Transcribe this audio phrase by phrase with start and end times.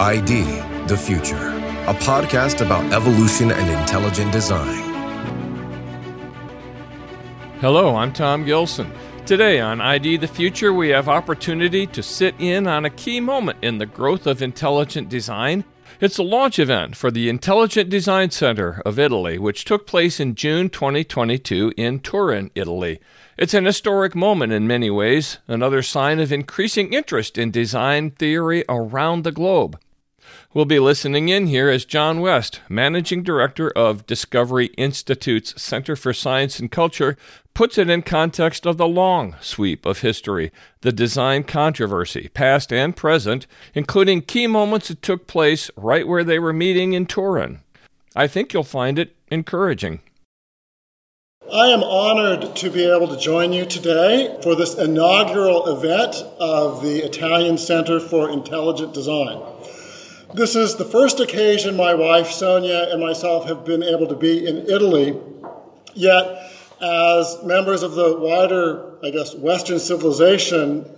[0.00, 0.44] ID
[0.86, 1.50] The Future,
[1.86, 4.80] a podcast about evolution and intelligent design.
[7.60, 8.90] Hello, I'm Tom Gilson.
[9.26, 13.58] Today on ID the Future, we have opportunity to sit in on a key moment
[13.60, 15.64] in the growth of intelligent design.
[16.00, 20.34] It's a launch event for the Intelligent Design Center of Italy, which took place in
[20.34, 23.00] June 2022 in Turin, Italy.
[23.36, 28.64] It's an historic moment in many ways, another sign of increasing interest in design theory
[28.66, 29.78] around the globe.
[30.52, 36.12] We'll be listening in here as John West, Managing Director of Discovery Institute's Center for
[36.12, 37.16] Science and Culture,
[37.54, 40.50] puts it in context of the long sweep of history,
[40.80, 46.40] the design controversy, past and present, including key moments that took place right where they
[46.40, 47.60] were meeting in Turin.
[48.16, 50.00] I think you'll find it encouraging.
[51.52, 56.82] I am honored to be able to join you today for this inaugural event of
[56.82, 59.40] the Italian Center for Intelligent Design.
[60.32, 64.46] This is the first occasion my wife Sonia and myself have been able to be
[64.46, 65.18] in Italy,
[65.92, 70.88] yet, as members of the wider, I guess, Western civilization,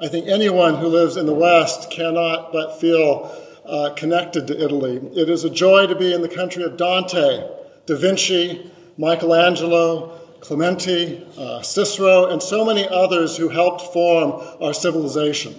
[0.00, 3.30] I think anyone who lives in the West cannot but feel
[3.66, 4.96] uh, connected to Italy.
[5.14, 7.46] It is a joy to be in the country of Dante,
[7.84, 15.54] Da Vinci, Michelangelo, Clementi, uh, Cicero, and so many others who helped form our civilization.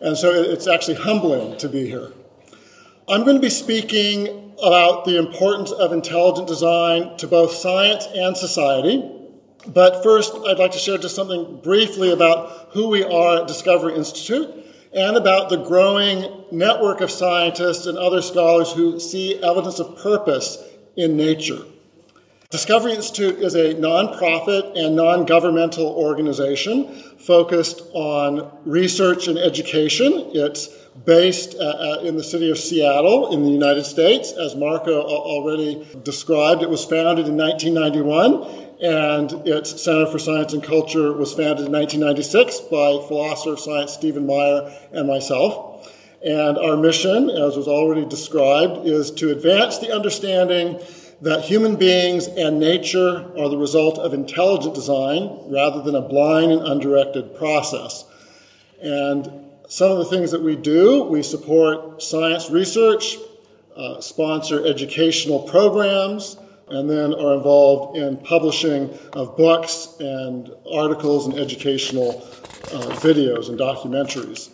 [0.00, 2.12] And so it's actually humbling to be here.
[3.08, 8.36] I'm going to be speaking about the importance of intelligent design to both science and
[8.36, 9.12] society.
[9.68, 13.94] But first, I'd like to share just something briefly about who we are at Discovery
[13.94, 14.48] Institute
[14.92, 20.62] and about the growing network of scientists and other scholars who see evidence of purpose
[20.96, 21.62] in nature.
[22.56, 30.30] Discovery Institute is a nonprofit and non governmental organization focused on research and education.
[30.32, 30.68] It's
[31.04, 34.32] based uh, uh, in the city of Seattle in the United States.
[34.32, 40.62] As Marco already described, it was founded in 1991 and its Center for Science and
[40.62, 45.92] Culture was founded in 1996 by philosopher of science Stephen Meyer and myself.
[46.24, 50.80] And our mission, as was already described, is to advance the understanding
[51.22, 56.52] that human beings and nature are the result of intelligent design rather than a blind
[56.52, 58.04] and undirected process.
[58.82, 59.30] And
[59.68, 63.16] some of the things that we do we support science research,
[63.76, 66.36] uh, sponsor educational programs,
[66.68, 72.22] and then are involved in publishing of books and articles and educational
[72.72, 74.50] uh, videos and documentaries.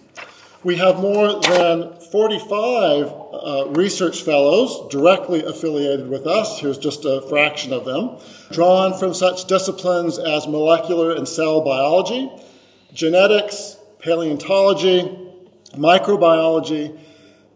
[0.65, 6.61] We have more than 45 uh, research fellows directly affiliated with us.
[6.61, 8.19] Here's just a fraction of them,
[8.53, 12.31] drawn from such disciplines as molecular and cell biology,
[12.95, 15.19] genetics, paleontology,
[15.73, 16.97] microbiology,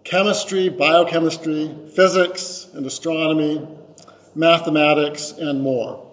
[0.02, 3.68] chemistry, biochemistry, physics and astronomy,
[4.34, 6.04] mathematics, and more.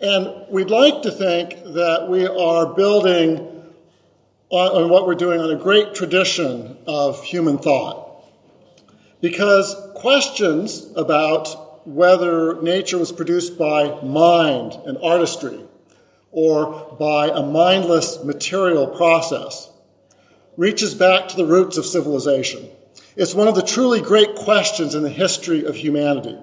[0.00, 3.53] And we'd like to think that we are building
[4.50, 8.24] on, what we're doing on a great tradition of human thought.
[9.20, 15.60] Because questions about whether nature was produced by mind and artistry
[16.30, 19.70] or by a mindless material process
[20.56, 22.68] reaches back to the roots of civilization.
[23.16, 26.38] It's one of the truly great questions in the history of humanity.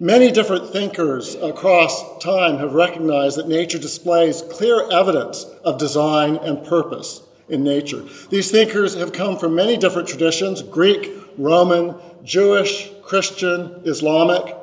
[0.00, 6.66] Many different thinkers across time have recognized that nature displays clear evidence of design and
[6.66, 8.02] purpose in nature.
[8.28, 11.94] These thinkers have come from many different traditions Greek, Roman,
[12.24, 14.56] Jewish, Christian, Islamic.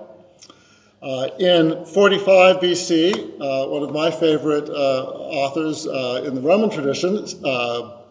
[1.01, 6.69] Uh, in 45 BC, uh, one of my favorite uh, authors uh, in the Roman
[6.69, 8.01] tradition, uh,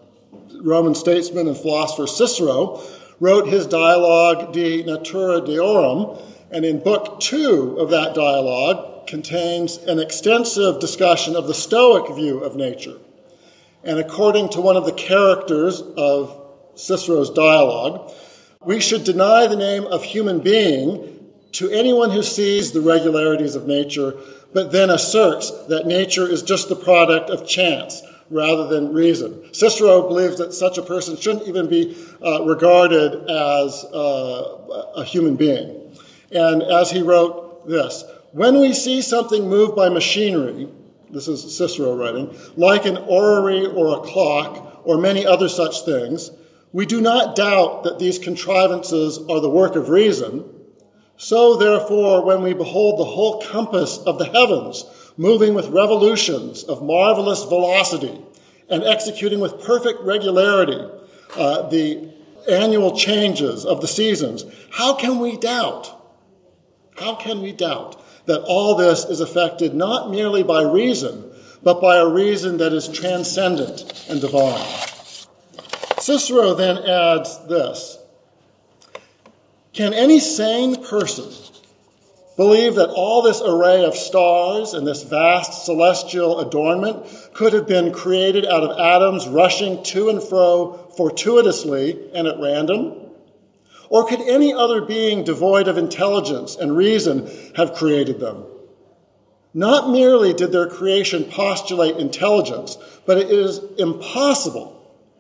[0.63, 2.81] Roman statesman and philosopher Cicero,
[3.21, 6.19] wrote his dialogue De Natura Deorum,
[6.51, 12.41] and in book two of that dialogue contains an extensive discussion of the Stoic view
[12.41, 12.99] of nature.
[13.83, 16.37] And according to one of the characters of
[16.75, 18.13] Cicero's dialogue,
[18.65, 23.67] we should deny the name of human being to anyone who sees the regularities of
[23.67, 24.15] nature,
[24.53, 29.53] but then asserts that nature is just the product of chance rather than reason.
[29.53, 35.35] Cicero believes that such a person shouldn't even be uh, regarded as uh, a human
[35.37, 35.80] being.
[36.31, 40.69] And as he wrote this, when we see something moved by machinery,
[41.11, 46.31] this is Cicero writing, like an orrery or a clock or many other such things,
[46.73, 50.45] we do not doubt that these contrivances are the work of reason.
[51.17, 54.85] So, therefore, when we behold the whole compass of the heavens
[55.17, 58.19] moving with revolutions of marvelous velocity
[58.69, 60.89] and executing with perfect regularity
[61.37, 62.15] uh, the
[62.49, 66.00] annual changes of the seasons, how can we doubt?
[67.01, 71.33] How can we doubt that all this is affected not merely by reason,
[71.63, 74.67] but by a reason that is transcendent and divine?
[75.99, 77.99] Cicero then adds this
[79.73, 81.33] Can any sane person
[82.37, 87.93] believe that all this array of stars and this vast celestial adornment could have been
[87.93, 93.10] created out of atoms rushing to and fro fortuitously and at random?
[93.91, 98.45] Or could any other being devoid of intelligence and reason have created them?
[99.53, 104.77] Not merely did their creation postulate intelligence, but it is impossible,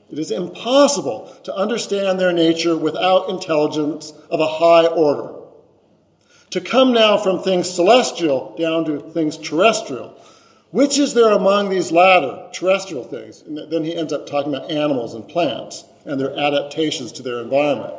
[0.08, 5.34] it is impossible to understand their nature without intelligence of a high order.
[6.50, 10.16] To come now from things celestial down to things terrestrial,
[10.70, 13.42] which is there among these latter terrestrial things?
[13.42, 17.40] And then he ends up talking about animals and plants and their adaptations to their
[17.40, 17.94] environment.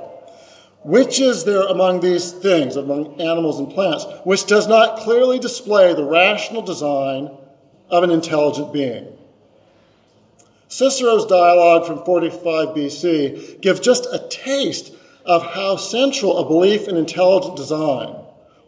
[0.83, 5.94] Which is there among these things, among animals and plants, which does not clearly display
[5.94, 7.30] the rational design
[7.89, 9.07] of an intelligent being?
[10.69, 14.94] Cicero's dialogue from 45 BC gives just a taste
[15.25, 18.16] of how central a belief in intelligent design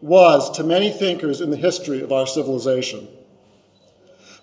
[0.00, 3.08] was to many thinkers in the history of our civilization.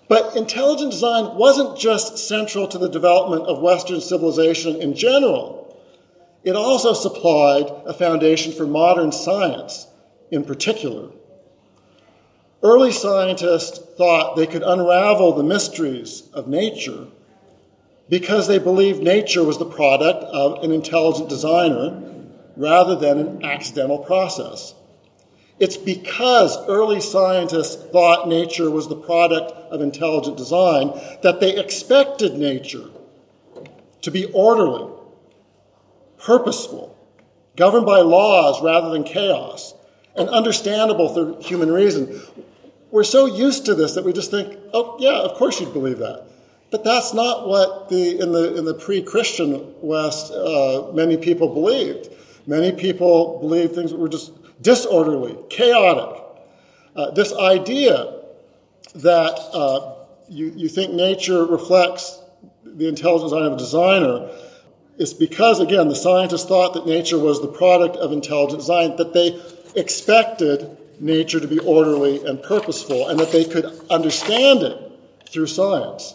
[0.08, 5.61] But intelligent design wasn't just central to the development of Western civilization in general.
[6.44, 9.86] It also supplied a foundation for modern science
[10.30, 11.10] in particular.
[12.62, 17.06] Early scientists thought they could unravel the mysteries of nature
[18.08, 22.02] because they believed nature was the product of an intelligent designer
[22.56, 24.74] rather than an accidental process.
[25.58, 30.92] It's because early scientists thought nature was the product of intelligent design
[31.22, 32.90] that they expected nature
[34.00, 34.90] to be orderly
[36.22, 36.96] purposeful,
[37.56, 39.74] governed by laws rather than chaos,
[40.16, 42.20] and understandable through human reason.
[42.90, 45.98] We're so used to this that we just think, oh, yeah, of course you'd believe
[45.98, 46.26] that.
[46.70, 51.52] But that's not what the, in the, in the pre Christian West uh, many people
[51.52, 52.08] believed.
[52.46, 54.32] Many people believed things that were just
[54.62, 56.22] disorderly, chaotic.
[56.94, 58.20] Uh, this idea
[58.96, 59.94] that uh,
[60.28, 62.18] you, you think nature reflects
[62.64, 64.30] the intelligent design of a designer
[64.98, 69.12] it's because, again, the scientists thought that nature was the product of intelligent design, that
[69.12, 69.40] they
[69.74, 74.78] expected nature to be orderly and purposeful, and that they could understand it
[75.28, 76.14] through science.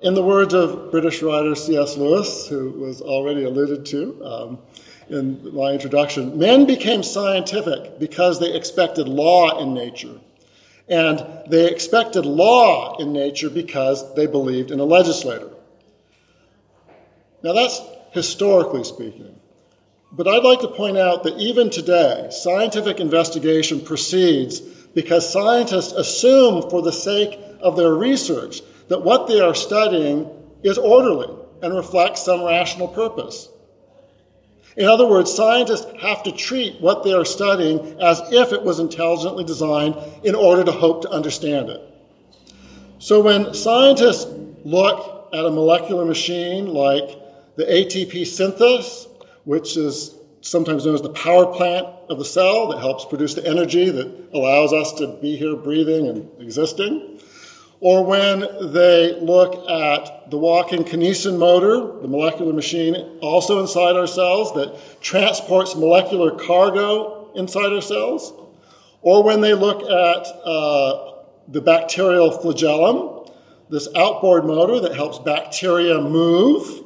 [0.00, 1.96] In the words of British writer C.S.
[1.96, 4.58] Lewis, who was already alluded to um,
[5.08, 10.20] in my introduction, men became scientific because they expected law in nature.
[10.88, 15.50] And they expected law in nature because they believed in a legislator.
[17.42, 17.80] Now, that's
[18.12, 19.38] historically speaking.
[20.12, 24.60] But I'd like to point out that even today, scientific investigation proceeds
[24.94, 30.28] because scientists assume, for the sake of their research, that what they are studying
[30.62, 31.28] is orderly
[31.62, 33.48] and reflects some rational purpose.
[34.76, 38.78] In other words, scientists have to treat what they are studying as if it was
[38.78, 41.82] intelligently designed in order to hope to understand it.
[42.98, 44.26] So when scientists
[44.64, 47.10] look at a molecular machine like
[47.58, 49.08] the ATP synthase,
[49.42, 53.44] which is sometimes known as the power plant of the cell that helps produce the
[53.44, 57.20] energy that allows us to be here breathing and existing.
[57.80, 58.40] Or when
[58.72, 64.78] they look at the walking kinesin motor, the molecular machine also inside our cells that
[65.00, 68.32] transports molecular cargo inside our cells.
[69.02, 73.28] Or when they look at uh, the bacterial flagellum,
[73.68, 76.84] this outboard motor that helps bacteria move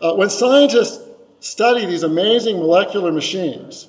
[0.00, 1.06] uh, when scientists
[1.40, 3.88] study these amazing molecular machines,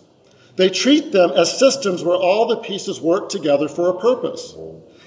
[0.56, 4.56] they treat them as systems where all the pieces work together for a purpose.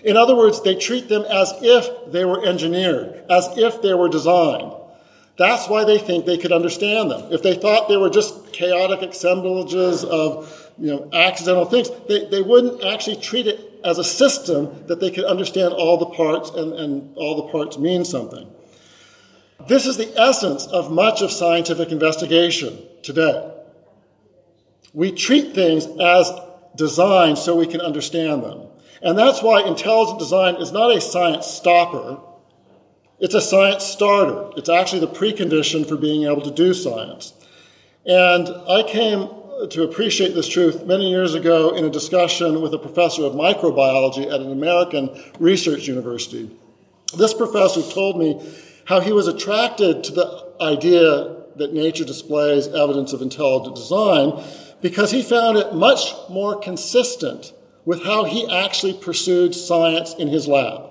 [0.02, 4.08] In other words, they treat them as if they were engineered, as if they were
[4.08, 4.72] designed.
[5.36, 7.32] That's why they think they could understand them.
[7.32, 12.42] If they thought they were just chaotic assemblages of you know, accidental things, they, they
[12.42, 16.72] wouldn't actually treat it as a system that they could understand all the parts and,
[16.74, 18.48] and all the parts mean something.
[19.66, 23.50] This is the essence of much of scientific investigation today.
[24.92, 26.30] We treat things as
[26.76, 28.68] designed so we can understand them.
[29.02, 32.18] And that's why intelligent design is not a science stopper,
[33.20, 34.50] it's a science starter.
[34.56, 37.32] It's actually the precondition for being able to do science.
[38.04, 39.28] And I came
[39.70, 44.26] to appreciate this truth many years ago in a discussion with a professor of microbiology
[44.26, 46.50] at an American research university.
[47.16, 48.44] This professor told me
[48.84, 54.42] how he was attracted to the idea that nature displays evidence of intelligent design
[54.82, 57.52] because he found it much more consistent
[57.84, 60.90] with how he actually pursued science in his lab.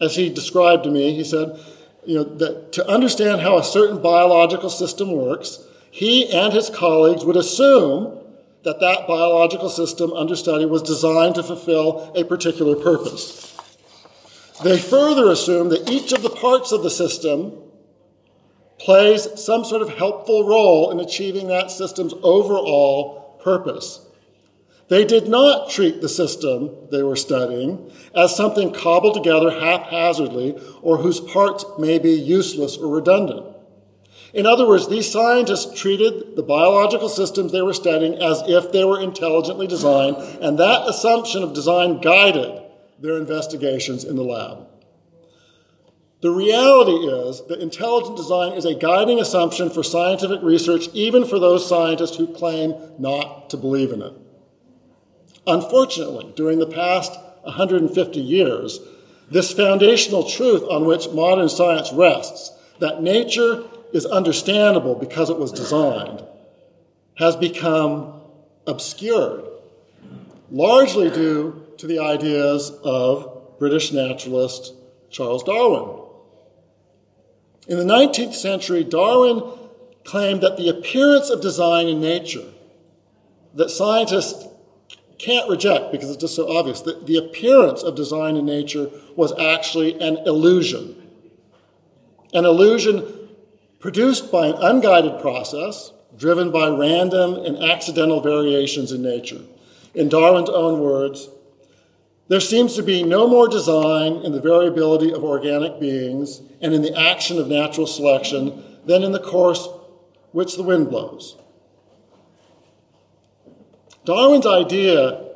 [0.00, 1.60] As he described to me, he said,
[2.04, 7.24] you know, that to understand how a certain biological system works, he and his colleagues
[7.24, 8.18] would assume
[8.64, 13.51] that that biological system under study was designed to fulfill a particular purpose.
[14.62, 17.52] They further assume that each of the parts of the system
[18.78, 24.06] plays some sort of helpful role in achieving that system's overall purpose.
[24.88, 30.98] They did not treat the system they were studying as something cobbled together haphazardly or
[30.98, 33.46] whose parts may be useless or redundant.
[34.34, 38.84] In other words, these scientists treated the biological systems they were studying as if they
[38.84, 42.61] were intelligently designed, and that assumption of design guided
[43.02, 44.68] their investigations in the lab.
[46.22, 51.40] The reality is that intelligent design is a guiding assumption for scientific research, even for
[51.40, 54.12] those scientists who claim not to believe in it.
[55.48, 58.78] Unfortunately, during the past 150 years,
[59.28, 65.50] this foundational truth on which modern science rests, that nature is understandable because it was
[65.50, 66.24] designed,
[67.16, 68.20] has become
[68.68, 69.44] obscured,
[70.52, 74.72] largely due to the ideas of British naturalist
[75.10, 76.00] Charles Darwin.
[77.66, 79.42] In the 19th century, Darwin
[80.04, 82.46] claimed that the appearance of design in nature,
[83.54, 84.46] that scientists
[85.18, 89.36] can't reject because it's just so obvious, that the appearance of design in nature was
[89.36, 90.94] actually an illusion.
[92.32, 93.28] An illusion
[93.80, 99.40] produced by an unguided process driven by random and accidental variations in nature.
[99.96, 101.28] In Darwin's own words,
[102.32, 106.80] there seems to be no more design in the variability of organic beings and in
[106.80, 109.68] the action of natural selection than in the course
[110.30, 111.36] which the wind blows.
[114.06, 115.28] Darwin's idea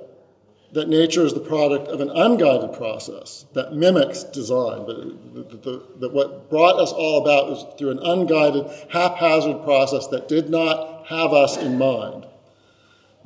[0.73, 6.49] that nature is the product of an unguided process that mimics design, but that what
[6.49, 11.59] brought us all about was through an unguided, haphazard process that did not have us
[11.59, 12.27] in mind.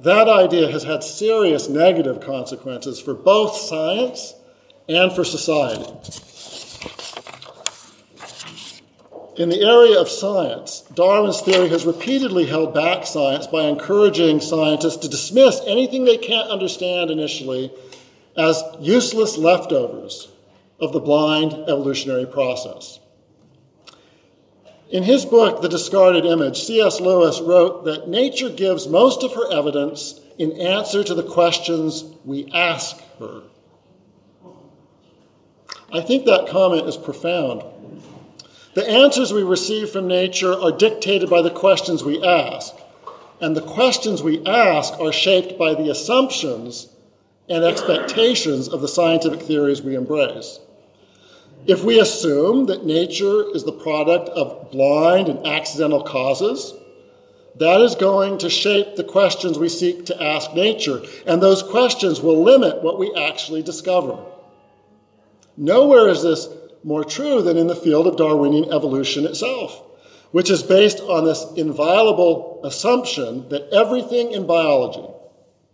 [0.02, 4.34] That idea has had serious negative consequences for both science
[4.88, 5.92] and for society.
[9.36, 14.96] In the area of science, Darwin's theory has repeatedly held back science by encouraging scientists
[14.98, 17.70] to dismiss anything they can't understand initially
[18.38, 20.28] as useless leftovers
[20.80, 22.99] of the blind evolutionary process.
[24.90, 27.00] In his book, The Discarded Image, C.S.
[27.00, 32.50] Lewis wrote that nature gives most of her evidence in answer to the questions we
[32.52, 33.42] ask her.
[35.92, 37.62] I think that comment is profound.
[38.74, 42.74] The answers we receive from nature are dictated by the questions we ask,
[43.40, 46.88] and the questions we ask are shaped by the assumptions
[47.48, 50.58] and expectations of the scientific theories we embrace.
[51.66, 56.74] If we assume that nature is the product of blind and accidental causes,
[57.56, 62.20] that is going to shape the questions we seek to ask nature, and those questions
[62.20, 64.18] will limit what we actually discover.
[65.56, 66.48] Nowhere is this
[66.82, 69.82] more true than in the field of Darwinian evolution itself,
[70.30, 75.06] which is based on this inviolable assumption that everything in biology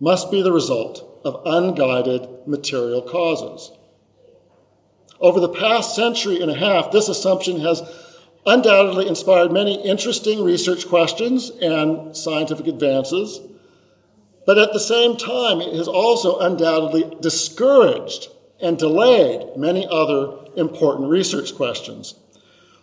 [0.00, 3.70] must be the result of unguided material causes.
[5.20, 7.82] Over the past century and a half, this assumption has
[8.44, 13.40] undoubtedly inspired many interesting research questions and scientific advances.
[14.46, 18.28] But at the same time, it has also undoubtedly discouraged
[18.60, 22.14] and delayed many other important research questions.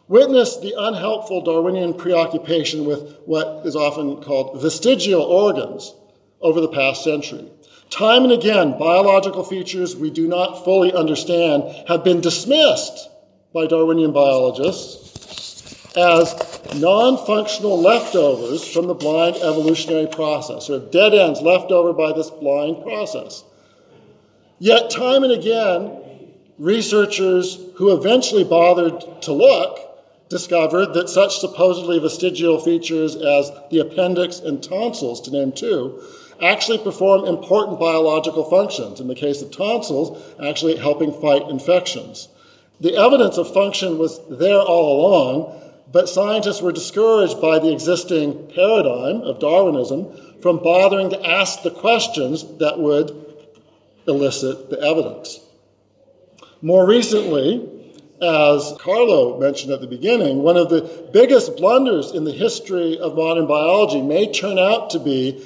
[0.08, 5.96] Witness the unhelpful Darwinian preoccupation with what is often called vestigial organs
[6.42, 7.50] over the past century.
[7.94, 13.08] Time and again, biological features we do not fully understand have been dismissed
[13.54, 16.34] by Darwinian biologists as
[16.74, 22.32] non functional leftovers from the blind evolutionary process, or dead ends left over by this
[22.32, 23.44] blind process.
[24.58, 25.96] Yet, time and again,
[26.58, 29.78] researchers who eventually bothered to look
[30.30, 36.02] discovered that such supposedly vestigial features as the appendix and tonsils, to name two,
[36.42, 39.00] actually perform important biological functions.
[39.00, 42.30] In the case of tonsils, actually helping fight infections.
[42.80, 45.62] The evidence of function was there all along,
[45.92, 51.72] but scientists were discouraged by the existing paradigm of Darwinism from bothering to ask the
[51.72, 53.12] questions that would
[54.08, 55.40] elicit the evidence.
[56.62, 57.70] More recently,
[58.22, 63.16] as Carlo mentioned at the beginning, one of the biggest blunders in the history of
[63.16, 65.44] modern biology may turn out to be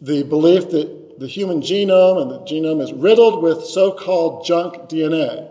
[0.00, 4.88] the belief that the human genome and the genome is riddled with so called junk
[4.88, 5.50] DNA.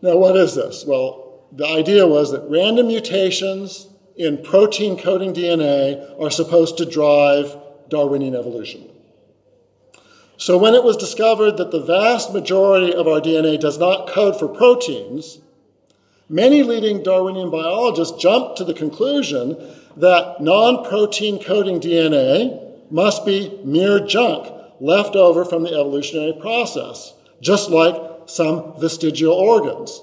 [0.00, 0.84] Now, what is this?
[0.86, 7.56] Well, the idea was that random mutations in protein coding DNA are supposed to drive
[7.88, 8.88] Darwinian evolution.
[10.36, 14.38] So, when it was discovered that the vast majority of our DNA does not code
[14.38, 15.40] for proteins,
[16.28, 19.56] many leading Darwinian biologists jumped to the conclusion
[19.96, 27.14] that non protein coding DNA must be mere junk left over from the evolutionary process,
[27.40, 27.94] just like
[28.26, 30.02] some vestigial organs.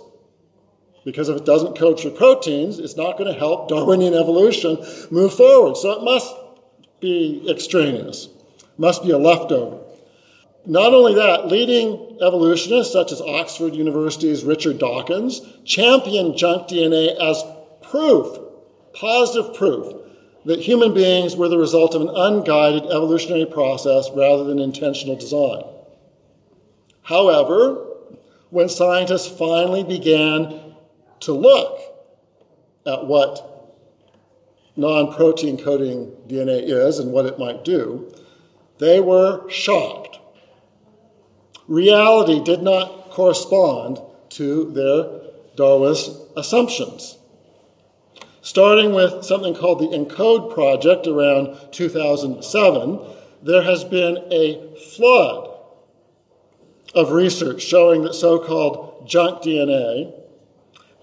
[1.06, 4.77] Because if it doesn't code for proteins, it's not going to help Darwinian evolution
[5.12, 5.77] move forward.
[5.77, 6.34] So it must
[7.00, 8.30] be extraneous,
[8.77, 9.80] must be a leftover.
[10.65, 17.44] Not only that, leading evolutionists such as Oxford University's Richard Dawkins champion junk DNA as
[17.84, 18.39] proof,
[18.94, 20.04] positive proof,
[20.46, 25.64] that human beings were the result of an unguided evolutionary process rather than intentional design.
[27.02, 27.86] However,
[28.52, 30.75] when scientists finally began
[31.22, 31.80] to look
[32.86, 33.52] at what
[34.75, 38.14] non protein coding DNA is and what it might do,
[38.78, 40.20] they were shocked.
[41.68, 44.00] Reality did not correspond
[44.30, 45.22] to their
[45.56, 47.18] Darwinist assumptions.
[48.46, 53.00] Starting with something called the ENCODE project around 2007,
[53.42, 55.50] there has been a flood
[56.94, 60.14] of research showing that so called junk DNA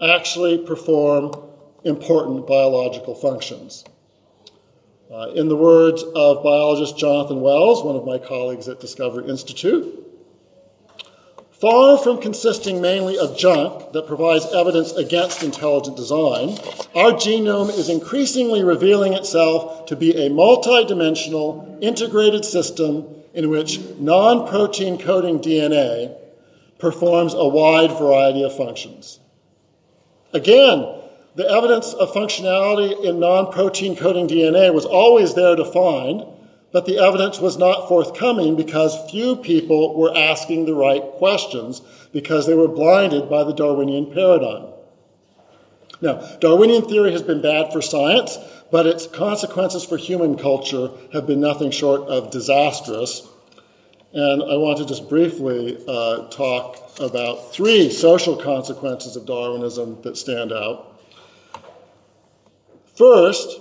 [0.01, 1.33] actually perform
[1.83, 3.85] important biological functions.
[5.13, 10.02] Uh, in the words of biologist Jonathan Wells, one of my colleagues at Discovery Institute,
[11.63, 16.59] Far from consisting mainly of junk that provides evidence against intelligent design,
[16.93, 24.49] our genome is increasingly revealing itself to be a multidimensional, integrated system in which non
[24.49, 26.13] protein coding DNA
[26.81, 29.21] performs a wide variety of functions.
[30.33, 30.93] Again,
[31.37, 36.27] the evidence of functionality in non protein coding DNA was always there to find,
[36.73, 41.83] but the evidence was not forthcoming because few people were asking the right questions
[42.13, 44.73] because they were blinded by the Darwinian paradigm.
[46.01, 48.39] Now, Darwinian theory has been bad for science,
[48.71, 53.29] but its consequences for human culture have been nothing short of disastrous.
[54.13, 60.17] And I want to just briefly uh, talk about three social consequences of Darwinism that
[60.17, 61.01] stand out.
[62.97, 63.61] First,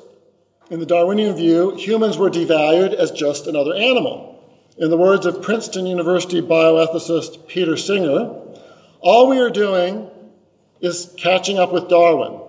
[0.72, 4.42] in the Darwinian view, humans were devalued as just another animal.
[4.78, 8.34] In the words of Princeton University bioethicist Peter Singer,
[9.02, 10.10] all we are doing
[10.80, 12.40] is catching up with Darwin.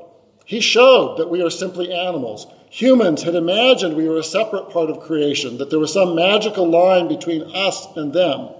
[0.44, 2.46] He showed that we are simply animals.
[2.70, 6.70] Humans had imagined we were a separate part of creation, that there was some magical
[6.70, 8.50] line between us and them.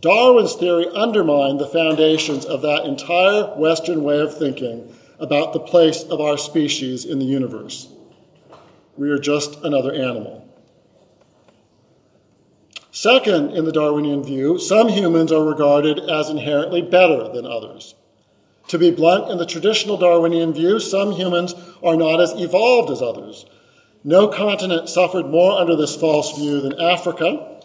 [0.00, 6.02] Darwin's theory undermined the foundations of that entire Western way of thinking about the place
[6.04, 7.86] of our species in the universe.
[8.96, 10.46] We are just another animal.
[12.92, 17.94] Second, in the Darwinian view, some humans are regarded as inherently better than others.
[18.68, 23.00] To be blunt, in the traditional Darwinian view, some humans are not as evolved as
[23.00, 23.46] others.
[24.04, 27.60] No continent suffered more under this false view than Africa.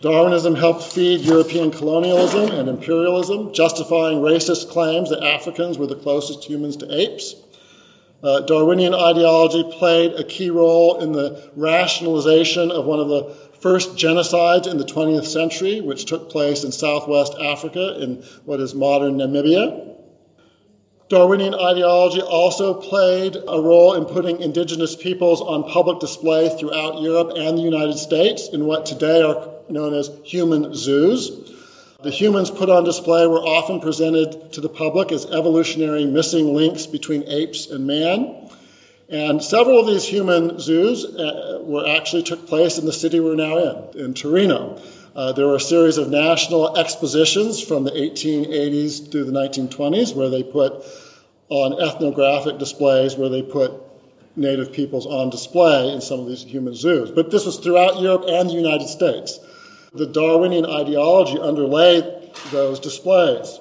[0.00, 6.44] Darwinism helped feed European colonialism and imperialism, justifying racist claims that Africans were the closest
[6.44, 7.34] humans to apes.
[8.20, 13.94] Uh, Darwinian ideology played a key role in the rationalization of one of the first
[13.96, 19.18] genocides in the 20th century, which took place in southwest Africa in what is modern
[19.18, 19.94] Namibia.
[21.08, 27.32] Darwinian ideology also played a role in putting indigenous peoples on public display throughout Europe
[27.36, 31.54] and the United States in what today are known as human zoos.
[32.00, 36.86] The humans put on display were often presented to the public as evolutionary missing links
[36.86, 38.48] between apes and man.
[39.08, 43.34] And several of these human zoos uh, were actually took place in the city we're
[43.34, 44.80] now in, in Torino.
[45.16, 50.30] Uh, there were a series of national expositions from the 1880s through the 1920s where
[50.30, 50.84] they put
[51.48, 53.72] on ethnographic displays where they put
[54.36, 57.10] native peoples on display in some of these human zoos.
[57.10, 59.40] But this was throughout Europe and the United States.
[59.92, 63.60] The Darwinian ideology underlay those displays.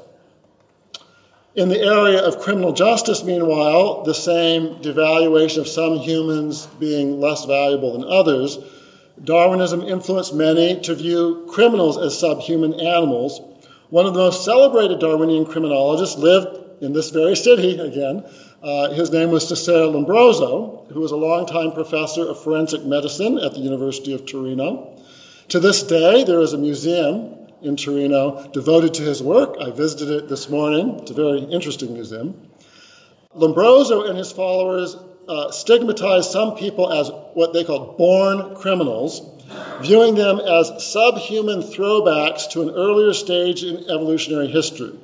[1.56, 7.46] In the area of criminal justice, meanwhile, the same devaluation of some humans being less
[7.46, 8.60] valuable than others,
[9.24, 13.42] Darwinism influenced many to view criminals as subhuman animals,
[13.90, 18.26] One of the most celebrated Darwinian criminologists lived in this very city again.
[18.62, 23.54] Uh, his name was Cesare Lombroso, who was a longtime professor of forensic medicine at
[23.54, 24.97] the University of Torino.
[25.50, 29.56] To this day, there is a museum in Torino devoted to his work.
[29.62, 31.00] I visited it this morning.
[31.00, 32.50] It's a very interesting museum.
[33.34, 34.98] Lombroso and his followers
[35.30, 39.22] uh, stigmatized some people as what they called born criminals,
[39.82, 45.00] viewing them as subhuman throwbacks to an earlier stage in evolutionary history.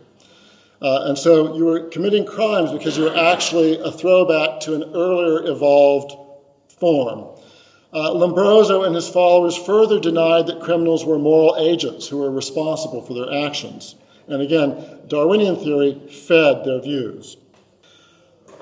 [0.81, 4.83] Uh, and so you were committing crimes because you were actually a throwback to an
[4.93, 6.11] earlier evolved
[6.67, 7.32] form.
[7.93, 13.01] Uh, Lombroso and his followers further denied that criminals were moral agents who were responsible
[13.01, 13.95] for their actions.
[14.27, 17.37] And again, Darwinian theory fed their views.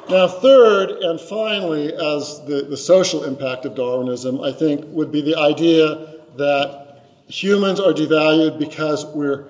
[0.10, 5.22] Now, third and finally, as the, the social impact of Darwinism, I think would be
[5.22, 9.48] the idea that humans are devalued because we're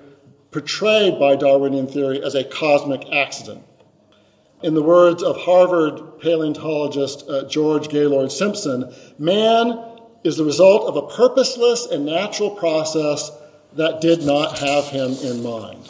[0.52, 3.64] portrayed by Darwinian theory as a cosmic accident.
[4.62, 9.76] In the words of Harvard paleontologist uh, George Gaylord Simpson, man
[10.22, 13.32] is the result of a purposeless and natural process
[13.72, 15.88] that did not have him in mind.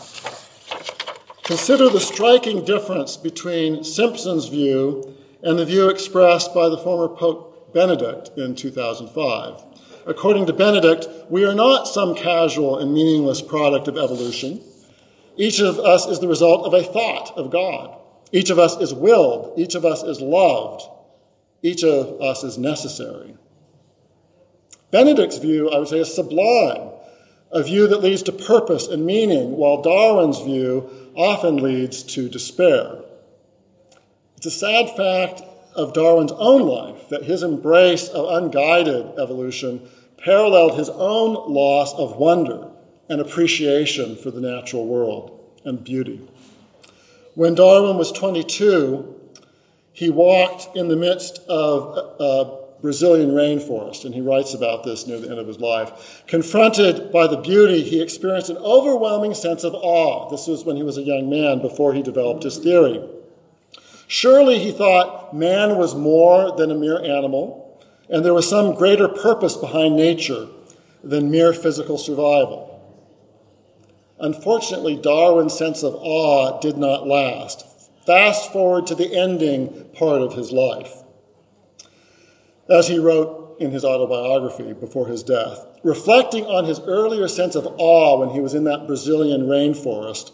[1.43, 7.75] Consider the striking difference between Simpson's view and the view expressed by the former Pope
[7.75, 9.63] Benedict in 2005.
[10.07, 14.63] According to Benedict, we are not some casual and meaningless product of evolution.
[15.37, 17.99] Each of us is the result of a thought of God.
[18.33, 19.59] Each of us is willed.
[19.59, 20.83] Each of us is loved.
[21.63, 23.37] Each of us is necessary.
[24.91, 26.91] Benedict's view, I would say, is sublime,
[27.53, 32.99] a view that leads to purpose and meaning, while Darwin's view often leads to despair.
[34.37, 35.43] It's a sad fact
[35.75, 42.17] of Darwin's own life that his embrace of unguided evolution paralleled his own loss of
[42.17, 42.69] wonder
[43.09, 46.21] and appreciation for the natural world and beauty.
[47.35, 49.15] When Darwin was 22,
[49.93, 55.19] he walked in the midst of a Brazilian rainforest, and he writes about this near
[55.19, 56.25] the end of his life.
[56.27, 60.29] Confronted by the beauty, he experienced an overwhelming sense of awe.
[60.31, 63.03] This was when he was a young man before he developed his theory.
[64.09, 69.09] Surely, he thought, man was more than a mere animal, and there was some greater
[69.09, 70.49] purpose behind nature
[71.03, 72.72] than mere physical survival.
[74.23, 77.67] Unfortunately, Darwin's sense of awe did not last.
[78.07, 81.03] Fast forward to the ending part of his life.
[82.71, 87.67] As he wrote in his autobiography before his death, reflecting on his earlier sense of
[87.79, 90.31] awe when he was in that Brazilian rainforest,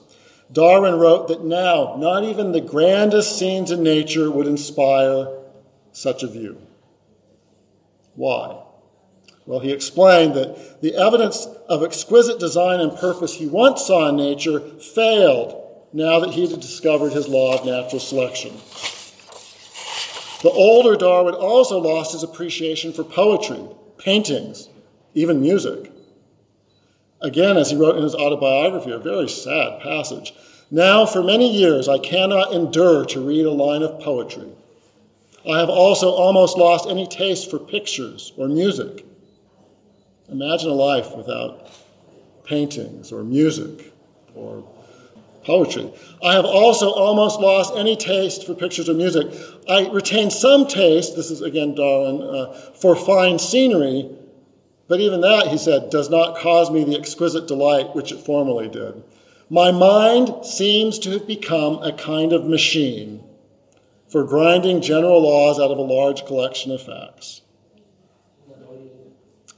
[0.52, 5.28] Darwin wrote that now not even the grandest scenes in nature would inspire
[5.92, 6.60] such a view.
[8.16, 8.62] Why?
[9.46, 14.16] Well, he explained that the evidence of exquisite design and purpose he once saw in
[14.16, 15.54] nature failed
[15.92, 18.52] now that he had discovered his law of natural selection.
[20.42, 23.60] The older Darwin also lost his appreciation for poetry,
[23.98, 24.68] paintings,
[25.14, 25.90] even music.
[27.20, 30.32] Again, as he wrote in his autobiography, a very sad passage.
[30.70, 34.48] Now, for many years, I cannot endure to read a line of poetry.
[35.48, 39.04] I have also almost lost any taste for pictures or music.
[40.30, 41.70] Imagine a life without
[42.44, 43.92] paintings or music
[44.34, 44.64] or
[45.44, 45.90] poetry.
[46.22, 49.26] I have also almost lost any taste for pictures or music.
[49.68, 54.10] I retain some taste, this is again Darwin, uh, for fine scenery,
[54.88, 58.68] but even that, he said, does not cause me the exquisite delight which it formerly
[58.68, 59.02] did.
[59.50, 63.24] My mind seems to have become a kind of machine
[64.08, 67.42] for grinding general laws out of a large collection of facts.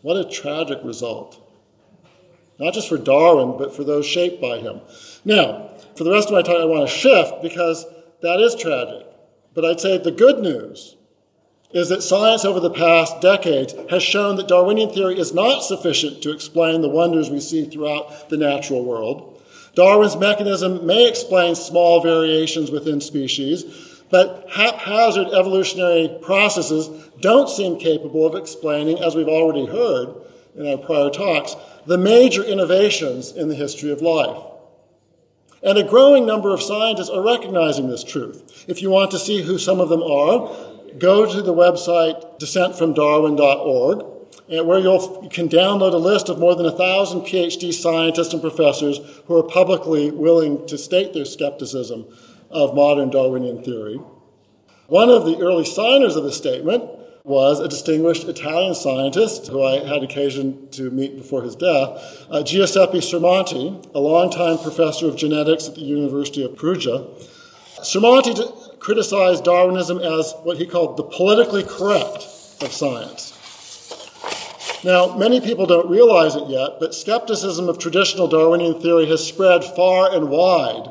[0.02, 1.38] What a tragic result.
[2.58, 4.80] Not just for Darwin, but for those shaped by him.
[5.24, 7.86] Now, for the rest of my talk, I want to shift because
[8.22, 9.06] that is tragic.
[9.54, 10.96] But I'd say the good news
[11.72, 16.22] is that science over the past decades has shown that Darwinian theory is not sufficient
[16.22, 19.42] to explain the wonders we see throughout the natural world.
[19.74, 23.64] Darwin's mechanism may explain small variations within species,
[24.10, 26.88] but haphazard evolutionary processes
[27.20, 30.14] don't seem capable of explaining, as we've already heard
[30.56, 31.54] in our prior talks,
[31.86, 34.42] the major innovations in the history of life.
[35.62, 38.64] And a growing number of scientists are recognizing this truth.
[38.66, 40.48] If you want to see who some of them are,
[40.98, 44.06] go to the website dissentfromdarwin.org,
[44.66, 48.98] where you can download a list of more than a thousand PhD scientists and professors
[49.26, 52.06] who are publicly willing to state their skepticism
[52.50, 54.00] of modern Darwinian theory.
[54.88, 56.82] One of the early signers of the statement
[57.22, 62.42] was a distinguished Italian scientist who I had occasion to meet before his death, uh,
[62.42, 67.06] Giuseppe Sermonti, a longtime professor of genetics at the University of Perugia.
[67.82, 72.24] Sermonti d- criticized Darwinism as what he called the politically correct
[72.62, 73.36] of science.
[74.82, 79.62] Now, many people don't realize it yet, but skepticism of traditional Darwinian theory has spread
[79.62, 80.90] far and wide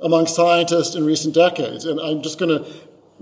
[0.00, 1.84] among scientists in recent decades.
[1.84, 2.70] And I'm just going to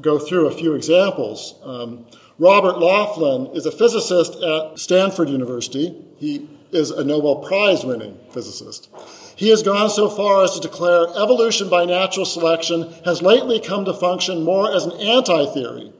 [0.01, 1.55] go through a few examples.
[1.63, 2.07] Um,
[2.39, 5.95] Robert Laughlin is a physicist at Stanford University.
[6.17, 8.89] He is a Nobel Prize winning physicist.
[9.37, 13.85] He has gone so far as to declare evolution by natural selection has lately come
[13.85, 15.93] to function more as an anti theory,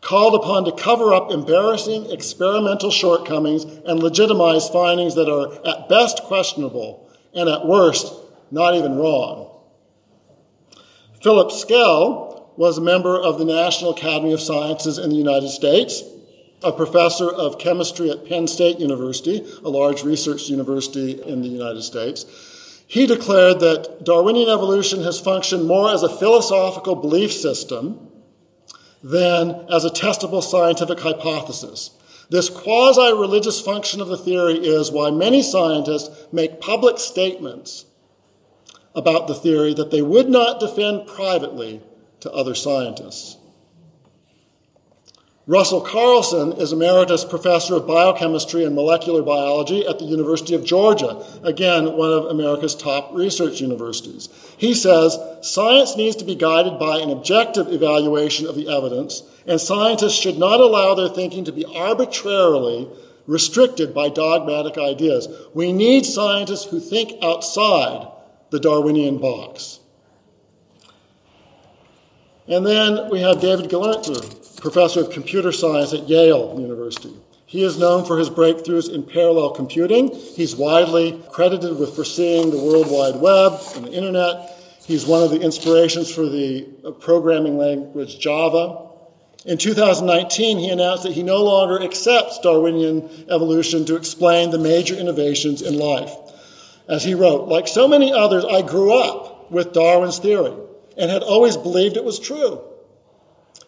[0.00, 6.24] called upon to cover up embarrassing experimental shortcomings and legitimize findings that are at best
[6.24, 8.12] questionable and at worst
[8.50, 9.52] not even wrong.
[11.22, 16.02] Philip Skell was a member of the National Academy of Sciences in the United States,
[16.62, 21.82] a professor of chemistry at Penn State University, a large research university in the United
[21.82, 22.24] States.
[22.86, 28.08] He declared that Darwinian evolution has functioned more as a philosophical belief system
[29.02, 31.90] than as a testable scientific hypothesis.
[32.30, 37.85] This quasi religious function of the theory is why many scientists make public statements
[38.96, 41.80] about the theory that they would not defend privately
[42.20, 43.36] to other scientists.
[45.48, 51.24] Russell Carlson is Emeritus Professor of Biochemistry and Molecular Biology at the University of Georgia,
[51.44, 54.28] again, one of America's top research universities.
[54.56, 59.60] He says science needs to be guided by an objective evaluation of the evidence, and
[59.60, 62.88] scientists should not allow their thinking to be arbitrarily
[63.28, 65.28] restricted by dogmatic ideas.
[65.54, 68.08] We need scientists who think outside
[68.50, 69.80] the Darwinian box.
[72.48, 77.14] And then we have David Gelernter, professor of computer science at Yale University.
[77.46, 80.14] He is known for his breakthroughs in parallel computing.
[80.14, 84.52] He's widely credited with foreseeing the World Wide Web and the Internet.
[84.84, 88.86] He's one of the inspirations for the uh, programming language Java.
[89.44, 94.94] In 2019, he announced that he no longer accepts Darwinian evolution to explain the major
[94.94, 96.12] innovations in life.
[96.88, 100.54] As he wrote, like so many others, I grew up with Darwin's theory
[100.96, 102.60] and had always believed it was true.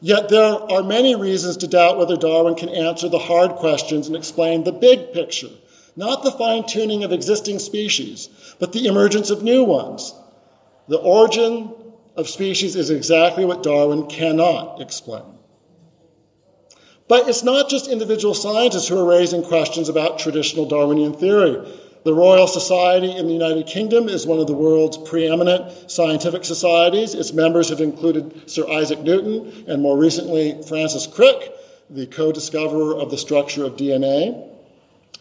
[0.00, 4.16] Yet there are many reasons to doubt whether Darwin can answer the hard questions and
[4.16, 5.50] explain the big picture,
[5.96, 8.28] not the fine tuning of existing species,
[8.60, 10.14] but the emergence of new ones.
[10.86, 11.74] The origin
[12.16, 15.24] of species is exactly what Darwin cannot explain.
[17.08, 21.56] But it's not just individual scientists who are raising questions about traditional Darwinian theory.
[22.08, 27.14] The Royal Society in the United Kingdom is one of the world's preeminent scientific societies.
[27.14, 31.52] Its members have included Sir Isaac Newton and more recently Francis Crick,
[31.90, 34.42] the co discoverer of the structure of DNA.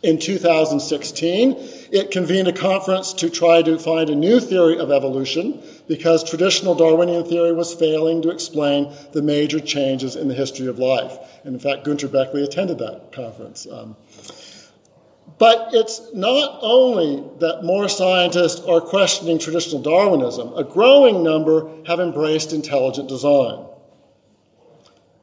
[0.02, 1.58] In 2016,
[1.92, 6.74] it convened a conference to try to find a new theory of evolution because traditional
[6.74, 11.18] Darwinian theory was failing to explain the major changes in the history of life.
[11.44, 13.68] And in fact, Gunter Bechly attended that conference.
[13.70, 13.98] Um,
[15.40, 22.00] but it's not only that more scientists are questioning traditional Darwinism, a growing number have
[22.00, 23.66] embraced intelligent design.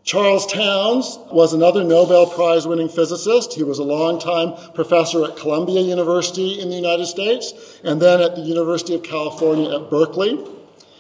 [0.05, 3.55] Charles Townes was another Nobel Prize winning physicist.
[3.55, 8.37] He was a longtime professor at Columbia University in the United States and then at
[8.37, 10.39] the University of California at Berkeley.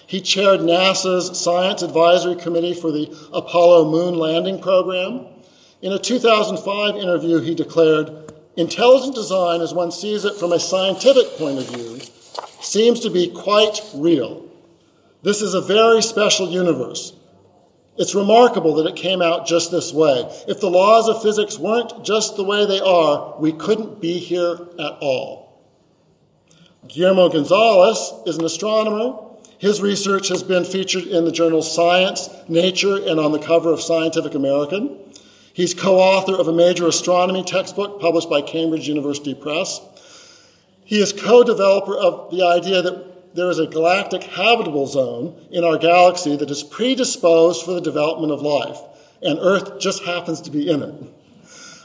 [0.07, 5.27] He chaired NASA's Science Advisory Committee for the Apollo moon landing program.
[5.83, 8.24] In a 2005 interview, he declared,
[8.57, 12.01] Intelligent design, as one sees it from a scientific point of view,
[12.61, 14.49] seems to be quite real.
[15.23, 17.15] This is a very special universe.
[17.97, 20.29] It's remarkable that it came out just this way.
[20.49, 24.59] If the laws of physics weren't just the way they are, we couldn't be here
[24.79, 25.63] at all.
[26.89, 29.19] Guillermo Gonzalez is an astronomer.
[29.59, 33.81] His research has been featured in the journals Science, Nature, and on the cover of
[33.81, 34.99] Scientific American.
[35.55, 39.81] He's co author of a major astronomy textbook published by Cambridge University Press.
[40.85, 45.63] He is co developer of the idea that there is a galactic habitable zone in
[45.63, 48.81] our galaxy that is predisposed for the development of life,
[49.23, 50.95] and Earth just happens to be in it.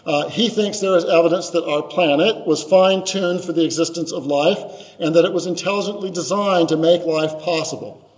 [0.04, 4.12] Uh, he thinks there is evidence that our planet was fine tuned for the existence
[4.12, 4.58] of life
[5.00, 8.09] and that it was intelligently designed to make life possible.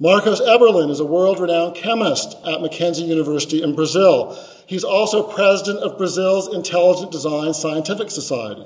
[0.00, 4.38] Marcos Eberlin is a world renowned chemist at Mackenzie University in Brazil.
[4.66, 8.64] He's also president of Brazil's Intelligent Design Scientific Society.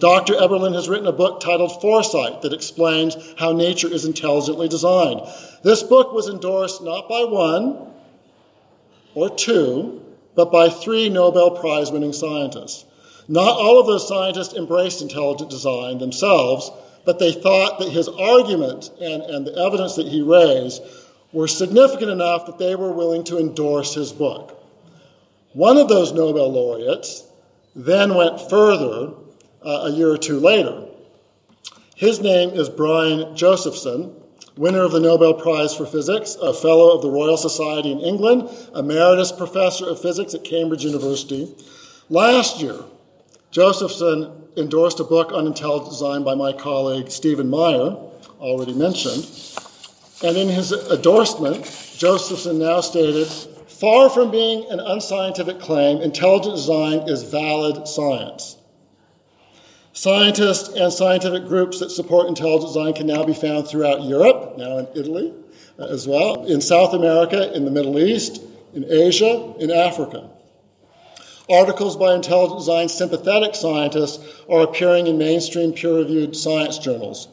[0.00, 0.34] Dr.
[0.34, 5.20] Eberlin has written a book titled Foresight that explains how nature is intelligently designed.
[5.62, 7.92] This book was endorsed not by one,
[9.14, 10.02] or two,
[10.34, 12.84] but by three Nobel Prize winning scientists.
[13.28, 16.72] Not all of those scientists embraced intelligent design themselves,
[17.04, 20.82] but they thought that his argument and, and the evidence that he raised
[21.32, 24.58] were significant enough that they were willing to endorse his book.
[25.52, 27.24] One of those Nobel laureates
[27.74, 29.14] then went further
[29.64, 30.86] uh, a year or two later.
[31.96, 34.14] His name is Brian Josephson,
[34.56, 38.48] winner of the Nobel Prize for Physics, a fellow of the Royal Society in England,
[38.74, 41.54] emeritus professor of physics at Cambridge University.
[42.08, 42.76] Last year,
[43.52, 47.98] Josephson endorsed a book on intelligent design by my colleague Stephen Meyer,
[48.40, 49.28] already mentioned.
[50.24, 51.64] And in his endorsement,
[51.98, 58.56] Josephson now stated far from being an unscientific claim, intelligent design is valid science.
[59.92, 64.78] Scientists and scientific groups that support intelligent design can now be found throughout Europe, now
[64.78, 65.34] in Italy
[65.78, 68.40] uh, as well, in South America, in the Middle East,
[68.72, 70.30] in Asia, in Africa.
[71.52, 77.28] Articles by intelligent design sympathetic scientists are appearing in mainstream peer reviewed science journals.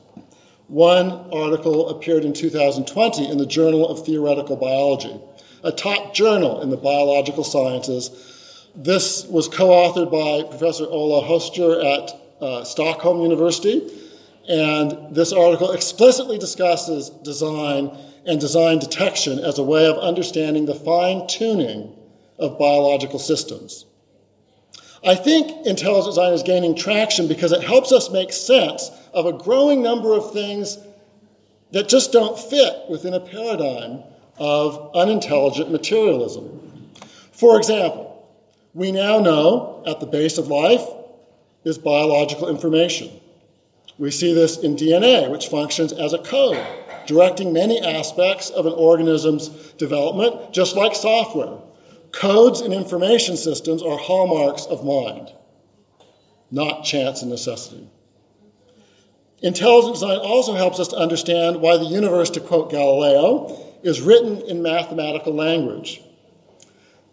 [0.67, 5.17] One article appeared in 2020 in the Journal of Theoretical Biology,
[5.63, 8.67] a top journal in the biological sciences.
[8.75, 13.89] This was co authored by Professor Ola Hössjer at uh, Stockholm University.
[14.49, 20.75] And this article explicitly discusses design and design detection as a way of understanding the
[20.75, 21.95] fine tuning
[22.37, 23.85] of biological systems.
[25.03, 29.33] I think intelligent design is gaining traction because it helps us make sense of a
[29.33, 30.77] growing number of things
[31.71, 34.03] that just don't fit within a paradigm
[34.37, 36.89] of unintelligent materialism.
[37.31, 38.27] For example,
[38.73, 40.85] we now know at the base of life
[41.63, 43.09] is biological information.
[43.97, 46.65] We see this in DNA, which functions as a code,
[47.05, 51.57] directing many aspects of an organism's development, just like software.
[52.11, 55.31] Codes and information systems are hallmarks of mind,
[56.51, 57.87] not chance and necessity.
[59.41, 64.41] Intelligent design also helps us to understand why the universe, to quote Galileo, is written
[64.41, 66.01] in mathematical language.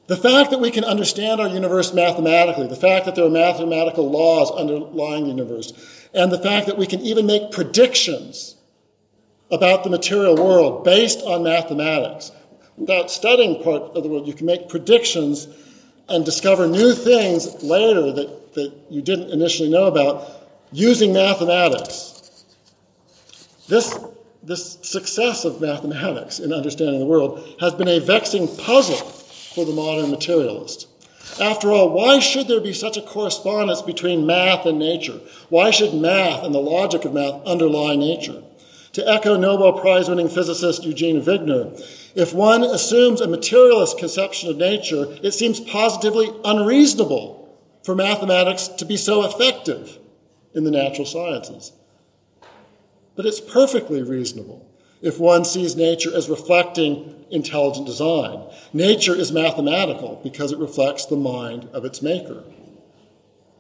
[0.09, 4.11] The fact that we can understand our universe mathematically, the fact that there are mathematical
[4.11, 5.73] laws underlying the universe,
[6.15, 8.57] and the fact that we can even make predictions
[9.51, 12.33] about the material world based on mathematics.
[12.77, 15.49] Without studying part of the world, you can make predictions
[16.09, 20.31] and discover new things later that, that you didn't initially know about
[20.73, 22.45] using mathematics.
[23.69, 23.99] This,
[24.43, 29.73] this success of mathematics in understanding the world has been a vexing puzzle for the
[29.73, 30.89] modern materialist.
[31.41, 35.21] After all, why should there be such a correspondence between math and nature?
[35.49, 38.43] Why should math and the logic of math underlie nature?
[38.97, 41.79] To echo Nobel Prize winning physicist Eugene Wigner,
[42.15, 48.87] if one assumes a materialist conception of nature, it seems positively unreasonable for mathematics to
[48.87, 49.99] be so effective
[50.55, 51.73] in the natural sciences.
[53.17, 54.67] But it's perfectly reasonable
[55.03, 58.49] if one sees nature as reflecting intelligent design.
[58.73, 62.45] Nature is mathematical because it reflects the mind of its maker.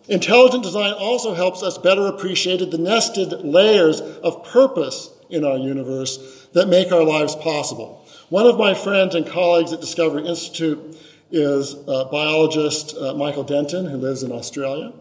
[0.08, 6.48] Intelligent design also helps us better appreciate the nested layers of purpose in our universe
[6.52, 8.06] that make our lives possible.
[8.28, 10.96] One of my friends and colleagues at Discovery Institute
[11.30, 14.92] is uh, biologist uh, Michael Denton, who lives in Australia.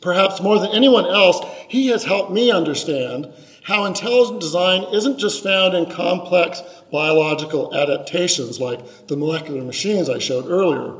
[0.00, 3.32] Perhaps more than anyone else, he has helped me understand
[3.64, 10.18] how intelligent design isn't just found in complex biological adaptations like the molecular machines I
[10.18, 10.94] showed earlier.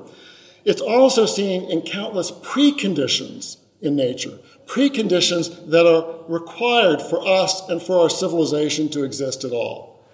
[0.64, 4.38] It's also seen in countless preconditions in nature,
[4.70, 10.06] preconditions that are required for us and for our civilization to exist at all.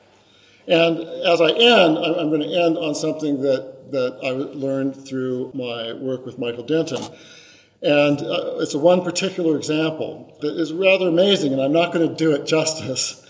[0.66, 5.52] And as I end, I'm going to end on something that, that I learned through
[5.54, 7.02] my work with Michael Denton.
[7.82, 12.14] And uh, it's one particular example that is rather amazing, and I'm not going to
[12.14, 13.22] do it justice.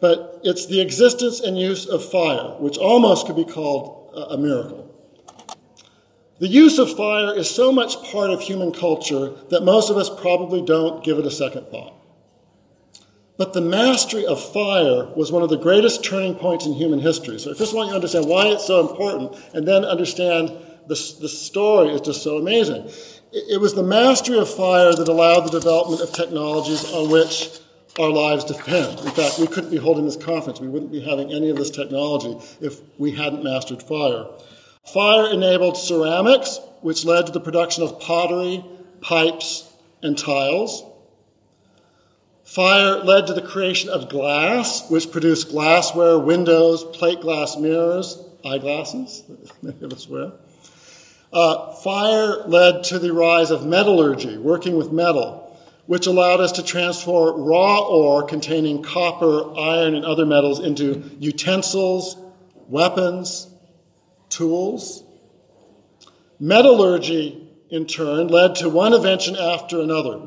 [0.00, 4.91] But it's the existence and use of fire, which almost could be called a miracle.
[6.42, 10.10] The use of fire is so much part of human culture that most of us
[10.10, 11.94] probably don't give it a second thought.
[13.36, 17.38] But the mastery of fire was one of the greatest turning points in human history.
[17.38, 20.48] So I first want you to understand why it's so important, and then understand
[20.88, 22.90] the, the story is just so amazing.
[23.32, 27.60] It was the mastery of fire that allowed the development of technologies on which
[28.00, 28.98] our lives depend.
[28.98, 30.58] In fact, we couldn't be holding this conference.
[30.58, 34.26] We wouldn't be having any of this technology if we hadn't mastered fire.
[34.84, 38.64] Fire enabled ceramics, which led to the production of pottery,
[39.00, 39.72] pipes,
[40.02, 40.84] and tiles.
[42.44, 49.22] Fire led to the creation of glass, which produced glassware, windows, plate glass mirrors, eyeglasses,
[49.62, 50.32] many of us wear.
[51.32, 55.56] Uh, fire led to the rise of metallurgy, working with metal,
[55.86, 62.16] which allowed us to transform raw ore containing copper, iron, and other metals into utensils,
[62.68, 63.51] weapons,
[64.32, 65.04] tools.
[66.40, 70.20] Metallurgy, in turn, led to one invention after another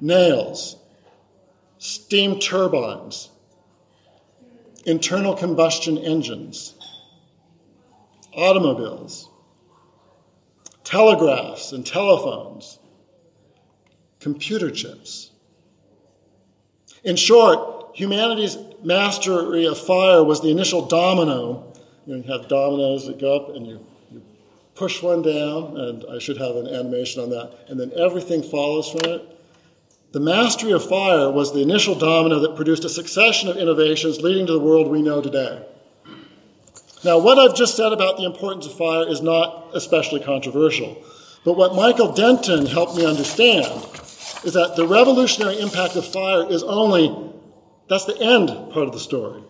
[0.00, 0.76] nails,
[1.78, 3.30] steam turbines,
[4.86, 6.74] internal combustion engines,
[8.34, 9.28] automobiles,
[10.84, 12.78] telegraphs and telephones,
[14.20, 15.32] computer chips.
[17.04, 21.67] In short, humanity's mastery of fire was the initial domino.
[22.08, 24.22] You, have dominoes that go up and you, you
[24.74, 28.90] push one down, and I should have an animation on that, and then everything follows
[28.90, 29.38] from it.
[30.12, 34.46] The mastery of fire was the initial domino that produced a succession of innovations leading
[34.46, 35.62] to the world we know today.
[37.04, 41.04] Now, what I've just said about the importance of fire is not especially controversial.
[41.44, 43.66] But what Michael Denton helped me understand
[44.44, 47.14] is that the revolutionary impact of fire is only,
[47.88, 49.42] that's the end part of the story.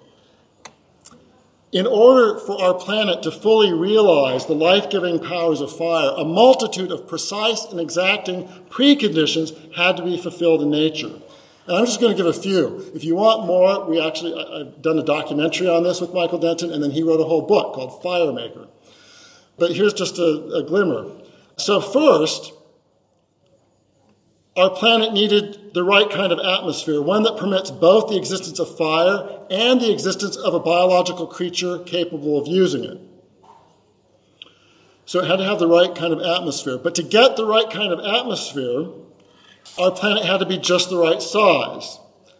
[1.70, 6.24] In order for our planet to fully realize the life giving powers of fire, a
[6.24, 11.12] multitude of precise and exacting preconditions had to be fulfilled in nature.
[11.66, 12.90] And I'm just going to give a few.
[12.94, 16.72] If you want more, we actually, I've done a documentary on this with Michael Denton,
[16.72, 18.66] and then he wrote a whole book called Firemaker.
[19.58, 21.10] But here's just a, a glimmer.
[21.58, 22.54] So, first,
[24.58, 28.76] our planet needed the right kind of atmosphere, one that permits both the existence of
[28.76, 32.98] fire and the existence of a biological creature capable of using it.
[35.06, 36.76] So it had to have the right kind of atmosphere.
[36.76, 38.88] But to get the right kind of atmosphere,
[39.78, 41.98] our planet had to be just the right size.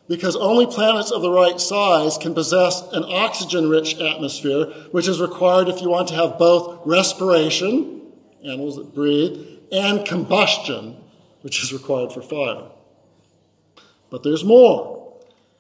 [0.09, 5.21] Because only planets of the right size can possess an oxygen rich atmosphere, which is
[5.21, 8.11] required if you want to have both respiration,
[8.43, 10.97] animals that breathe, and combustion,
[11.43, 12.71] which is required for fire.
[14.11, 14.99] But there's more.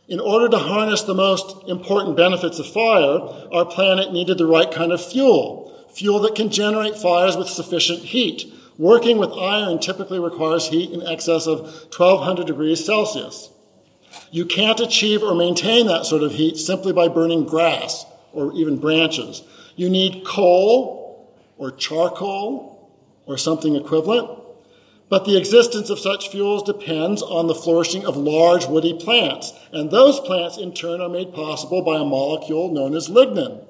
[0.09, 3.18] In order to harness the most important benefits of fire,
[3.53, 8.01] our planet needed the right kind of fuel, fuel that can generate fires with sufficient
[8.01, 8.51] heat.
[8.79, 13.51] Working with iron typically requires heat in excess of 1200 degrees Celsius.
[14.31, 18.79] You can't achieve or maintain that sort of heat simply by burning grass or even
[18.79, 19.43] branches.
[19.76, 22.91] You need coal or charcoal
[23.26, 24.38] or something equivalent.
[25.09, 29.90] But the existence of such fuels depends on the flourishing of large woody plants, and
[29.90, 33.64] those plants in turn are made possible by a molecule known as lignin.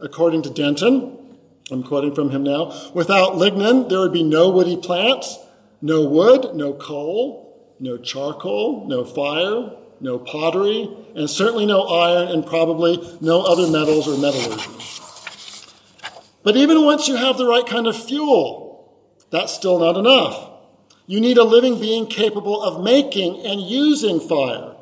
[0.00, 1.38] According to Denton,
[1.70, 5.38] I'm quoting from him now, without lignin, there would be no woody plants,
[5.80, 9.70] no wood, no coal, no charcoal, no fire,
[10.00, 14.70] no pottery, and certainly no iron, and probably no other metals or metallurgy.
[16.42, 18.94] But even once you have the right kind of fuel,
[19.30, 20.50] that's still not enough.
[21.06, 24.74] You need a living being capable of making and using fire.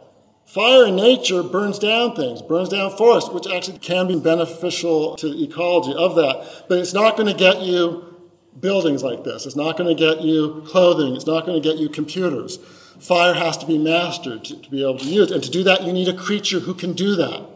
[0.47, 5.29] Fire in nature burns down things, burns down forests, which actually can be beneficial to
[5.29, 6.67] the ecology of that.
[6.69, 8.15] But it's not going to get you
[8.61, 9.47] buildings like this.
[9.47, 11.17] It's not going to get you clothing.
[11.17, 12.59] It's not going to get you computers.
[13.01, 15.35] Fire has to be mastered to, to be able to use it.
[15.35, 17.47] And to do that, you need a creature who can do that.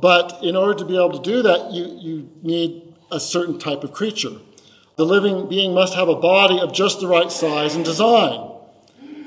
[0.00, 3.84] But in order to be able to do that, you, you need a certain type
[3.84, 4.32] of creature.
[4.96, 8.50] The living being must have a body of just the right size and design.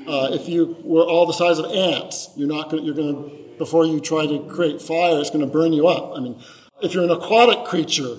[0.06, 2.84] Uh, if you were all the size of ants, you're not going.
[2.84, 6.16] You're going to before you try to create fire, it's going to burn you up.
[6.16, 6.42] I mean,
[6.82, 8.16] if you're an aquatic creature,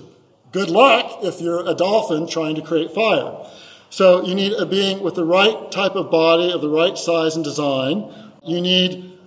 [0.52, 3.44] good luck if you're a dolphin trying to create fire.
[3.90, 7.34] So you need a being with the right type of body, of the right size
[7.34, 8.10] and design.
[8.44, 9.18] You need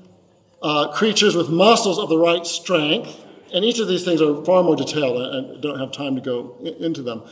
[0.63, 3.23] uh, creatures with muscles of the right strength.
[3.53, 6.21] And each of these things are far more detailed, and I don't have time to
[6.21, 7.23] go into them.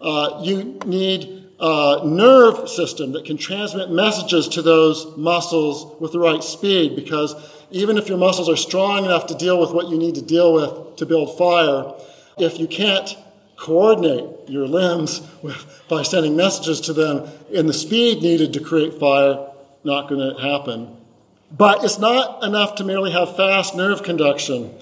[0.00, 6.18] Uh, you need a nerve system that can transmit messages to those muscles with the
[6.18, 7.34] right speed because
[7.70, 10.52] even if your muscles are strong enough to deal with what you need to deal
[10.52, 11.94] with to build fire,
[12.38, 13.16] if you can't
[13.56, 18.94] coordinate your limbs with, by sending messages to them in the speed needed to create
[19.00, 19.48] fire,
[19.82, 20.94] not going to happen.
[21.50, 24.74] But it's not enough to merely have fast nerve conduction.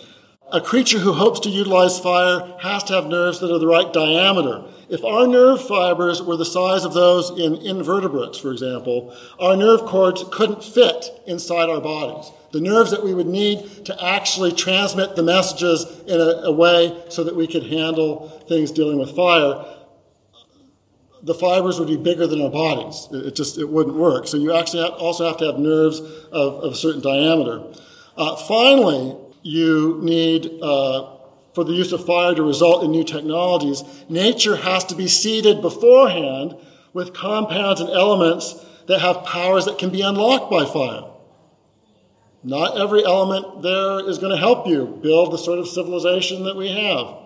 [0.52, 3.92] A creature who hopes to utilize fire has to have nerves that are the right
[3.92, 4.64] diameter.
[4.88, 9.82] If our nerve fibers were the size of those in invertebrates, for example, our nerve
[9.82, 12.30] cords couldn't fit inside our bodies.
[12.52, 17.02] The nerves that we would need to actually transmit the messages in a, a way
[17.08, 19.64] so that we could handle things dealing with fire,
[21.22, 23.08] the fibers would be bigger than our bodies.
[23.10, 24.28] It, just it wouldn't work.
[24.28, 27.62] So you actually have, also have to have nerves of, of a certain diameter.
[28.16, 31.13] Uh, finally, you need uh,
[31.54, 35.62] for the use of fire to result in new technologies, nature has to be seeded
[35.62, 36.56] beforehand
[36.92, 38.54] with compounds and elements
[38.86, 41.10] that have powers that can be unlocked by fire.
[42.42, 46.56] Not every element there is going to help you build the sort of civilization that
[46.56, 47.16] we have.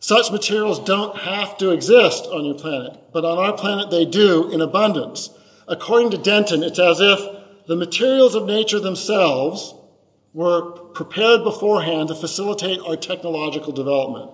[0.00, 4.52] Such materials don't have to exist on your planet, but on our planet they do
[4.52, 5.30] in abundance.
[5.66, 7.18] According to Denton, it's as if
[7.66, 9.74] the materials of nature themselves
[10.36, 14.30] were prepared beforehand to facilitate our technological development.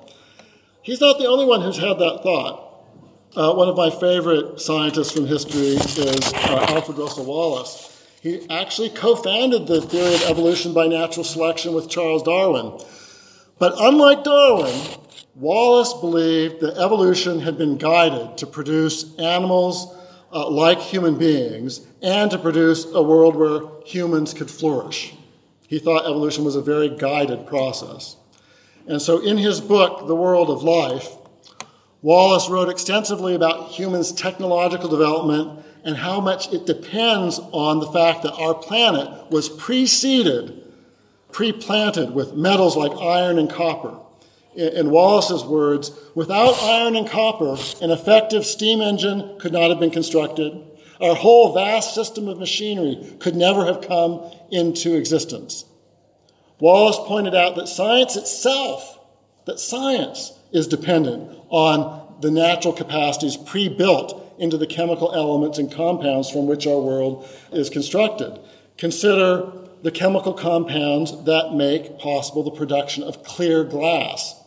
[0.83, 2.89] He's not the only one who's had that thought.
[3.37, 8.05] Uh, one of my favorite scientists from history is uh, Alfred Russel Wallace.
[8.21, 12.81] He actually co founded the theory of evolution by natural selection with Charles Darwin.
[13.61, 14.75] But unlike Darwin,
[15.37, 19.97] Wallace believed that evolution had been guided to produce animals
[20.33, 25.15] uh, like human beings and to produce a world where humans could flourish.
[25.73, 28.17] He thought evolution was a very guided process.
[28.87, 31.17] And so in his book, The World of Life,
[32.03, 38.23] Wallace wrote extensively about humans' technological development and how much it depends on the fact
[38.25, 40.63] that our planet was preceded,
[41.31, 43.99] pre planted with metals like iron and copper.
[44.55, 49.91] In Wallace's words, without iron and copper, an effective steam engine could not have been
[49.91, 50.53] constructed.
[51.03, 54.23] Our whole vast system of machinery could never have come
[54.53, 55.65] into existence.
[56.61, 59.01] Wallace pointed out that science itself,
[59.47, 65.73] that science is dependent on the natural capacities pre built into the chemical elements and
[65.73, 68.39] compounds from which our world is constructed.
[68.79, 69.51] Consider
[69.83, 74.41] the chemical compounds that make possible the production of clear glass.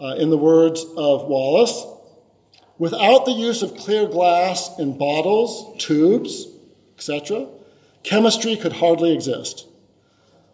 [0.00, 1.84] Uh, in the words of Wallace,
[2.78, 6.46] without the use of clear glass in bottles, tubes,
[6.96, 7.46] etc.,
[8.02, 9.66] chemistry could hardly exist.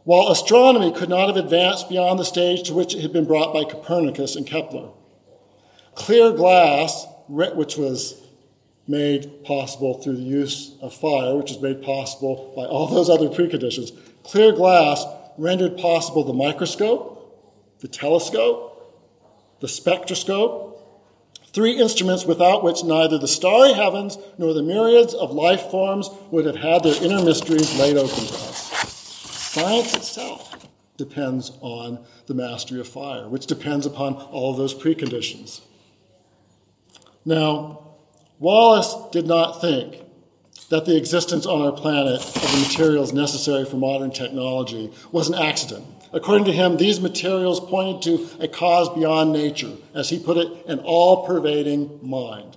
[0.05, 3.55] While astronomy could not have advanced beyond the stage to which it had been brought
[3.55, 4.91] by Copernicus and Kepler.
[5.95, 8.21] Clear glass, which was
[8.87, 13.29] made possible through the use of fire, which was made possible by all those other
[13.29, 15.05] preconditions, clear glass
[15.39, 18.71] rendered possible the microscope, the telescope,
[19.61, 20.74] the spectroscope,
[21.55, 26.45] three instruments without which neither the starry heavens nor the myriads of life forms would
[26.45, 28.73] have had their inner mysteries laid open to us.
[29.53, 35.61] Science itself depends on the mastery of fire, which depends upon all those preconditions.
[37.25, 37.95] Now,
[38.39, 40.04] Wallace did not think
[40.71, 45.35] that the existence on our planet of the materials necessary for modern technology was an
[45.35, 45.85] accident.
[46.13, 50.49] According to him, these materials pointed to a cause beyond nature, as he put it,
[50.67, 52.57] an all pervading mind.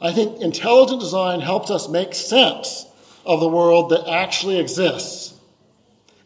[0.00, 2.86] I think intelligent design helps us make sense
[3.24, 5.34] of the world that actually exists.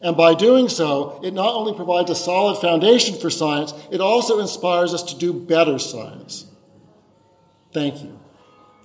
[0.00, 4.40] And by doing so, it not only provides a solid foundation for science, it also
[4.40, 6.46] inspires us to do better science.
[7.72, 8.18] Thank you.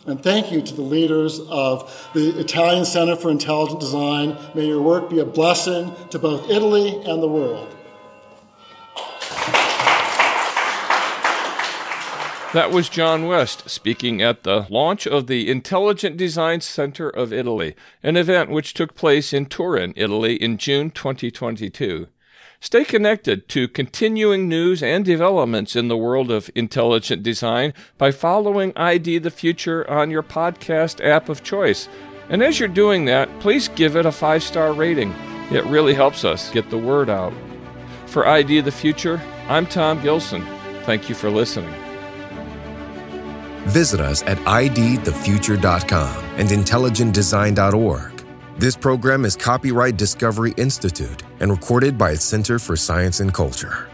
[0.08, 4.38] And thank you to the leaders of the Italian Center for Intelligent Design.
[4.56, 7.68] May your work be a blessing to both Italy and the world.
[12.54, 17.76] That was John West speaking at the launch of the Intelligent Design Center of Italy,
[18.02, 22.08] an event which took place in Turin, Italy in June 2022.
[22.60, 28.74] Stay connected to continuing news and developments in the world of intelligent design by following
[28.76, 31.88] ID the Future on your podcast app of choice.
[32.30, 35.12] And as you're doing that, please give it a five star rating.
[35.52, 37.34] It really helps us get the word out.
[38.08, 40.46] For ID the Future, I'm Tom Gilson.
[40.84, 41.74] Thank you for listening.
[43.68, 48.17] Visit us at idthefuture.com and intelligentdesign.org.
[48.60, 53.87] This program is copyright Discovery Institute and recorded by its Center for Science and Culture.